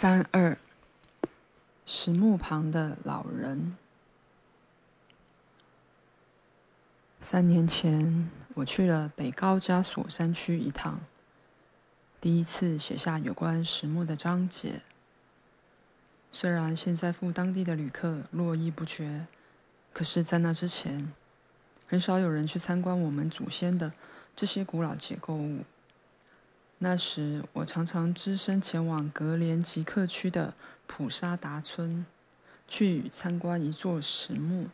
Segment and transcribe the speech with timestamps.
[0.00, 0.56] 三二，
[1.84, 3.76] 石墓旁的老人。
[7.20, 11.00] 三年前，我去了北高加索山区一趟，
[12.18, 14.80] 第一次写下有关石墓的章节。
[16.32, 19.26] 虽然现在赴当地的旅客络绎不绝，
[19.92, 21.12] 可是，在那之前，
[21.86, 23.92] 很少有人去参观我们祖先的
[24.34, 25.62] 这些古老结构物。
[26.82, 30.54] 那时，我常常只身前往格连吉克区的
[30.86, 32.06] 普沙达村，
[32.66, 34.66] 去参观一座石墓。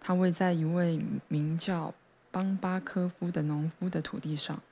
[0.00, 1.92] 它位在一位名叫
[2.30, 4.62] 邦巴科夫的农夫的土地上。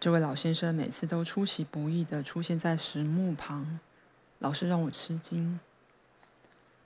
[0.00, 3.78] 这位老先生每次都出其不意地出现在石墓旁，
[4.38, 5.60] 老是让我吃惊。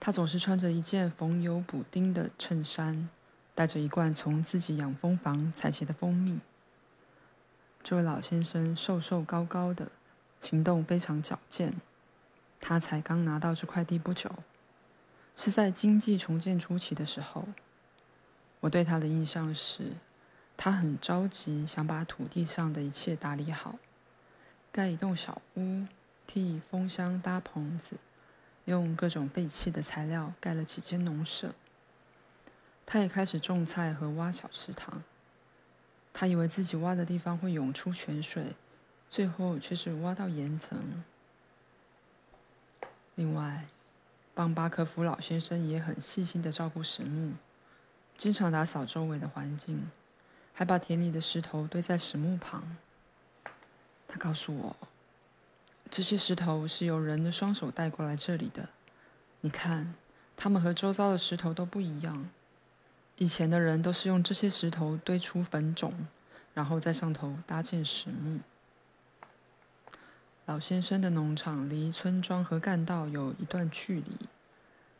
[0.00, 3.08] 他总是穿着一件缝有补丁的衬衫，
[3.54, 6.40] 带着一罐从自己养蜂房采集的蜂蜜。
[7.82, 9.90] 这位老先生瘦瘦高高的，
[10.40, 11.74] 行动非常矫健。
[12.60, 14.30] 他才刚拿到这块地不久，
[15.34, 17.48] 是在经济重建初期的时候。
[18.60, 19.92] 我对他的印象是，
[20.58, 23.76] 他很着急想把土地上的一切打理好，
[24.70, 25.86] 盖一栋小屋，
[26.26, 27.96] 替蜂箱搭棚子，
[28.66, 31.54] 用各种废弃的材料盖了几间农舍。
[32.84, 35.02] 他也开始种菜和挖小池塘。
[36.12, 38.54] 他以为自己挖的地方会涌出泉水，
[39.08, 41.02] 最后却是挖到岩层。
[43.14, 43.66] 另外，
[44.34, 47.32] 邦巴科夫老先生也很细心的照顾石墓，
[48.16, 49.90] 经常打扫周围的环境，
[50.52, 52.76] 还把田里的石头堆在石墓旁。
[54.08, 54.76] 他告诉我，
[55.90, 58.68] 这些石头是由人的双手带过来这里的。
[59.40, 59.94] 你看，
[60.36, 62.28] 它们和周遭的石头都不一样。
[63.20, 65.92] 以前的人都是用这些石头堆出坟冢，
[66.54, 68.40] 然后在上头搭建石墓。
[70.46, 74.16] 老先生的农场离村庄和干道有一段距离，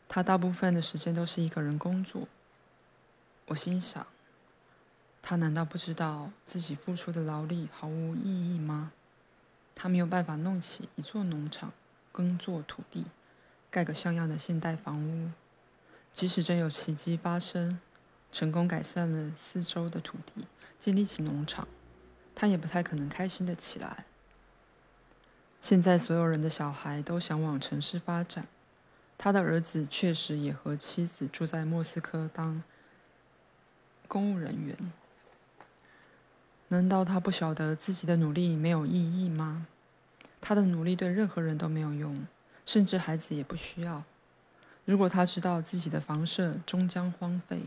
[0.07, 2.27] 他大部分的时间都是一个人工作。
[3.47, 4.05] 我心想，
[5.23, 8.91] 他难道不知道自己付出的劳力毫无意义吗？
[9.73, 11.73] 他没有办法弄起一座农场，
[12.11, 13.05] 耕作土地，
[13.71, 15.31] 盖个像样的现代房屋，
[16.13, 17.79] 即使真有奇迹发生。
[18.31, 20.45] 成功改善了四周的土地，
[20.79, 21.67] 建立起农场，
[22.33, 24.05] 他也不太可能开心的起来。
[25.59, 28.47] 现在所有人的小孩都想往城市发展，
[29.17, 32.63] 他的儿子确实也和妻子住在莫斯科当
[34.07, 34.75] 公务人员。
[36.69, 39.67] 难道他不晓得自己的努力没有意义吗？
[40.39, 42.25] 他的努力对任何人都没有用，
[42.65, 44.03] 甚至孩子也不需要。
[44.85, 47.61] 如果他知道自己的房舍终将荒废，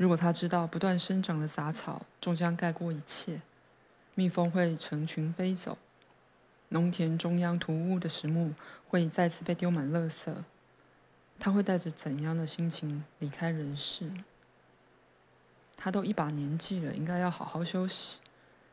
[0.00, 3.42] 如果他知道不断生长的杂草终将盖过一切，
[4.14, 5.76] 蜜蜂会成群飞走，
[6.70, 8.54] 农田中央突兀的石木
[8.88, 10.34] 会再次被丢满垃圾，
[11.38, 14.10] 他会带着怎样的心情离开人世？
[15.76, 18.16] 他都一把年纪了，应该要好好休息，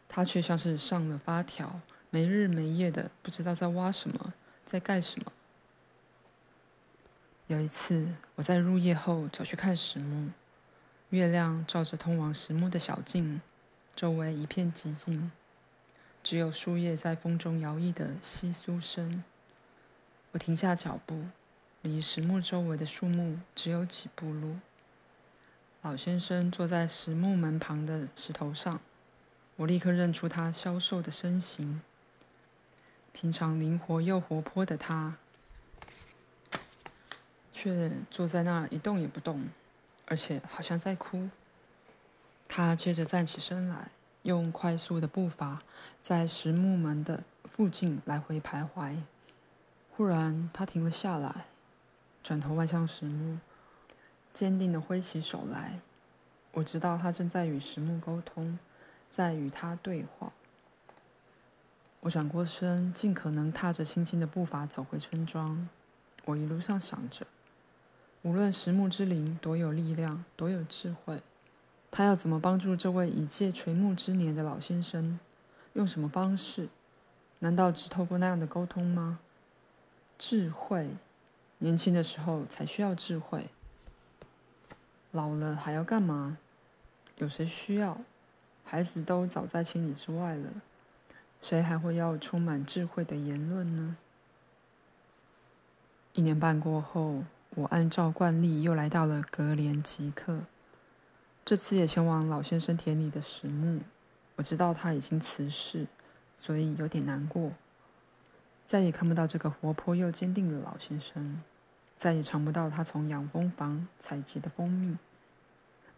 [0.07, 4.33] 他却像是上了发条，没日没夜的不知道在挖什么，
[4.63, 5.29] 在干什么。
[7.47, 10.29] 有一次，我在入夜后走去看石木。
[11.09, 13.41] 月亮照着通往石墓的小径，
[13.95, 15.31] 周围一片寂静，
[16.21, 19.23] 只有树叶在风中摇曳的窸窣声。
[20.33, 21.23] 我停下脚步，
[21.81, 24.57] 离石墓周围的树木只有几步路。
[25.81, 28.81] 老先生坐在石墓门旁的石头上，
[29.55, 31.81] 我立刻认出他消瘦的身形。
[33.13, 35.15] 平常灵活又活泼的他，
[37.53, 39.47] 却坐在那儿一动也不动。
[40.07, 41.29] 而且好像在哭。
[42.47, 43.91] 他接着站起身来，
[44.23, 45.61] 用快速的步伐
[46.01, 48.95] 在石木门的附近来回徘徊。
[49.91, 51.45] 忽然，他停了下来，
[52.23, 53.39] 转头望向石木，
[54.33, 55.79] 坚定的挥起手来。
[56.53, 58.57] 我知道他正在与石木沟通，
[59.09, 60.31] 在与他对话。
[61.99, 65.67] 我转过身，尽可能踏着轻轻的步伐走回村庄。
[66.25, 67.25] 我一路上想着。
[68.23, 71.21] 无论石木之灵多有力量，多有智慧，
[71.89, 75.19] 他要怎么帮助这位已届垂暮之年的老先生？
[75.73, 76.67] 用什么方式？
[77.39, 79.19] 难道只透过那样的沟通吗？
[80.17, 80.95] 智慧，
[81.59, 83.49] 年轻的时候才需要智慧，
[85.11, 86.37] 老了还要干嘛？
[87.17, 87.99] 有谁需要？
[88.65, 90.49] 孩子都早在千里之外了，
[91.39, 93.95] 谁还会要充满智慧的言论呢？
[96.13, 97.23] 一年半过后。
[97.57, 100.41] 我按照惯例又来到了格连吉克，
[101.43, 103.81] 这次也前往老先生田里的石墓。
[104.35, 105.87] 我知道他已经辞世，
[106.35, 107.51] 所以有点难过。
[108.63, 111.41] 再也看不到这个活泼又坚定的老先生，
[111.95, 114.95] 再也尝不到他从养蜂房采集的蜂蜜。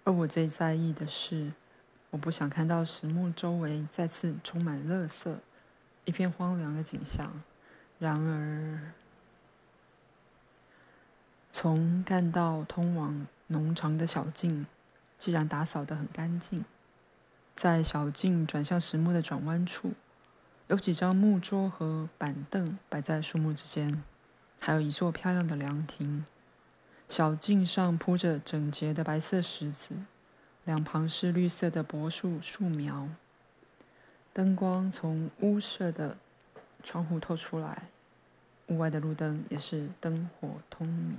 [0.06, 1.52] 而我最在意的是，
[2.12, 5.36] 我不想看到石墓周围再次充满垃圾，
[6.06, 7.44] 一片荒凉的景象。
[7.98, 8.94] 然而，
[11.52, 14.66] 从干道通往农场的小径，
[15.18, 16.64] 既然打扫得很干净，
[17.56, 19.94] 在小径转向石墓的转弯处，
[20.68, 24.04] 有几张木桌和板凳摆在树木之间，
[24.60, 26.26] 还有一座漂亮的凉亭。
[27.10, 29.96] 小径上铺着整洁的白色石子，
[30.64, 33.10] 两旁是绿色的柏树树苗。
[34.32, 36.18] 灯光从屋舍的
[36.84, 37.90] 窗户透出来，
[38.70, 41.18] 屋外的路灯也是灯火通明。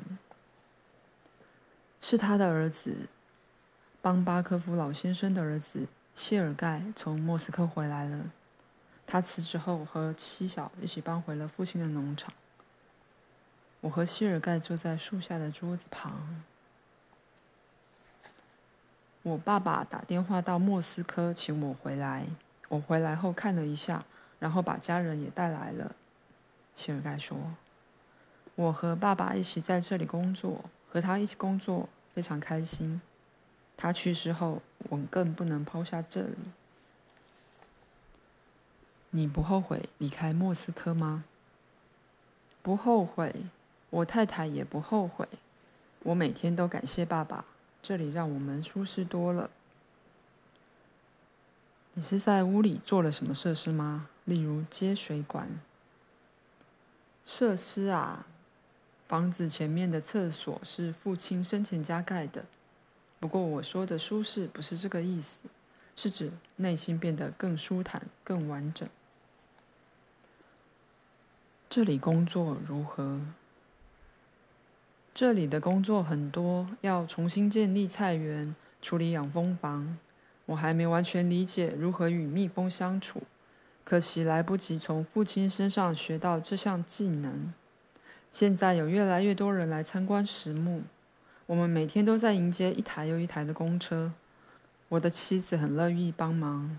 [2.01, 3.09] 是他的儿子，
[4.01, 8.31] 邦巴科夫老先生的儿子谢尔盖从莫斯科回来了。
[9.07, 12.33] 他辞职后和妻小一起搬回了父亲的农场。
[13.81, 16.43] 我和谢尔盖坐在树下的桌子旁。
[19.23, 22.27] 我爸爸打电话到莫斯科请我回来。
[22.69, 24.05] 我回来后看了一下，
[24.39, 25.97] 然后把家人也带来了。
[26.81, 27.37] 谢尔盖说
[28.57, 33.01] ：“我和爸爸一起在这里工作。”和他一起工作非常开心。
[33.77, 36.35] 他去世后，我更不能抛下这里。
[39.11, 41.23] 你不后悔离开莫斯科吗？
[42.63, 43.47] 不后悔，
[43.91, 45.29] 我太太也不后悔。
[46.03, 47.45] 我每天都感谢爸爸，
[47.81, 49.49] 这里让我们舒适多了。
[51.95, 54.09] 你是在屋里做了什么设施吗？
[54.25, 55.49] 例如接水管？
[57.33, 58.27] 设施啊。
[59.07, 62.45] 房子前面的厕所是父亲生前加盖的，
[63.21, 65.43] 不过我说的舒适不是这个意思，
[65.95, 68.89] 是指内心变得更舒坦、更完整。
[71.69, 73.21] 这里工作如何？
[75.15, 79.97] 这里的工作很多，要重新建立菜园、处理养蜂房。
[80.47, 83.23] 我还没完全理解如何与蜜蜂相处，
[83.85, 87.53] 可惜来不及从父亲身上学到这项技能。
[88.31, 90.83] 现在有越来越多人来参观石墓，
[91.47, 94.13] 我们每天都在迎接一台又一台的公车。
[94.89, 96.79] 我的妻子很乐意帮忙。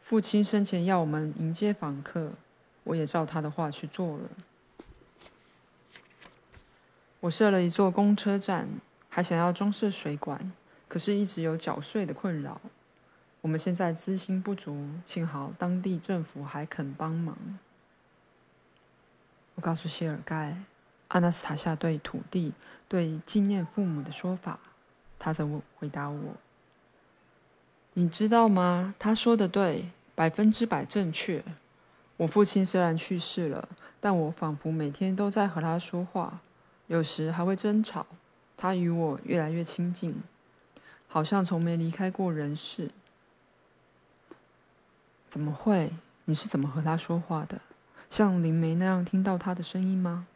[0.00, 2.32] 父亲生前要我们迎接访客，
[2.84, 4.30] 我也照他的话去做了。
[7.20, 8.68] 我设了一座公车站，
[9.08, 10.52] 还想要装设水管，
[10.86, 12.60] 可是一直有缴税的困扰。
[13.48, 17.34] 我们现在资金不足，幸好当地政府还肯帮忙。
[19.54, 20.58] 我告诉谢尔盖，
[21.08, 22.52] 阿纳斯塔夏对土地、
[22.88, 24.60] 对纪念父母的说法，
[25.18, 25.48] 他则
[25.78, 26.34] 回答我
[27.94, 28.94] ：“你知道吗？
[28.98, 31.42] 他说的对，百分之百正确。
[32.18, 33.66] 我父亲虽然去世了，
[33.98, 36.40] 但我仿佛每天都在和他说话，
[36.86, 38.06] 有时还会争吵。
[38.58, 40.22] 他与我越来越亲近，
[41.06, 42.90] 好像从没离开过人世。
[45.28, 45.92] 怎么会？
[46.24, 47.60] 你是怎么和他说话的？”
[48.10, 50.26] 像灵媒那样听到他的声音吗？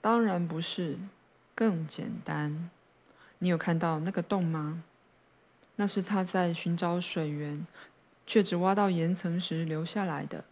[0.00, 0.98] 当然不是，
[1.54, 2.70] 更简单。
[3.38, 4.82] 你有看到那个洞吗？
[5.76, 7.66] 那是他在寻找水源，
[8.26, 10.44] 却只挖到岩层时留下来的。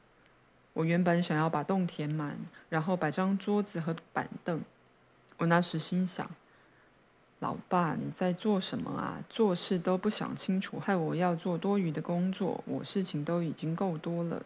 [0.75, 4.63] 我原本想要把洞填满，然后摆张桌子和板凳。
[5.39, 6.31] 我那时心想：
[7.41, 9.23] 老爸，你在做什么啊？
[9.29, 12.65] 做事都不想清楚，害我要做多余的工作。
[12.67, 14.45] 我事情都已经够多了。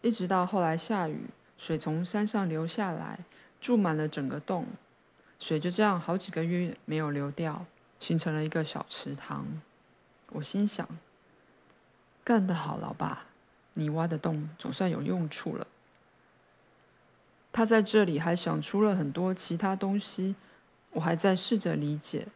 [0.00, 1.26] 一直到后来下雨，
[1.56, 3.20] 水从山上流下来，
[3.60, 4.66] 注满了整个洞。
[5.38, 7.64] 水就这样好几个月没有流掉，
[8.00, 9.46] 形成了一个小池塘。
[10.30, 10.88] 我心想：
[12.24, 13.26] 干得好，老爸，
[13.74, 15.66] 你挖的洞总算有用处了。
[17.52, 20.34] 他在这里还想出了很多其他东西，
[20.96, 22.26] 我还在试着理解。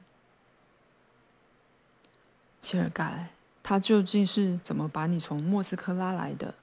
[2.60, 3.30] 谢尔盖，
[3.62, 6.54] 他究竟是怎么把你从莫斯科拉来的？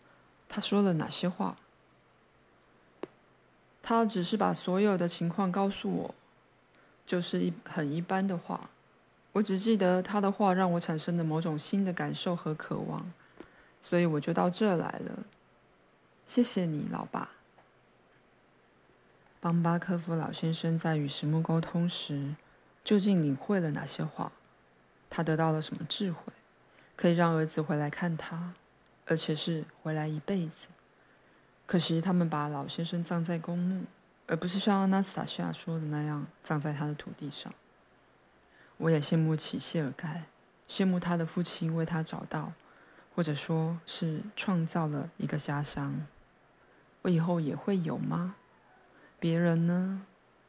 [0.48, 1.58] 他说了哪些话？
[3.82, 6.16] 他只是把所有的情况告诉我，
[7.08, 8.70] 就是一很一般的话。
[9.32, 13.12] 我只记得他的话让我产生了某种新的感受和渴望，
[13.82, 15.24] 所以我就到这来了。
[16.28, 17.37] 谢谢你，老爸。
[19.40, 22.34] 邦巴科夫老先生在与石木沟通时，
[22.84, 24.32] 究竟领会了哪些话？
[25.10, 26.34] 他得到了什么智慧，
[26.96, 28.54] 可以让儿子回来看他？
[29.06, 30.68] 而且是回来一辈子。
[31.66, 33.84] 可惜他们把老先生葬在公墓，
[34.26, 37.54] 而不是像阿纳斯塔夏说的那样葬在他的土地上。
[38.78, 40.24] 我也羡慕起谢尔盖，
[40.68, 42.54] 羡慕他的父亲为他找到，
[43.16, 46.06] 或者说是创造了一个家乡。
[47.04, 48.36] 我以后也会有吗？
[49.20, 50.02] 别人呢？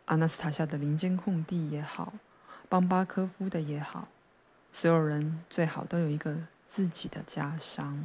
[0.05, 2.13] 阿纳斯塔下的林间空地也好，
[2.69, 4.09] 邦巴科夫的也好，
[4.73, 6.35] 所有人最好都有一个
[6.67, 8.05] 自己的家乡。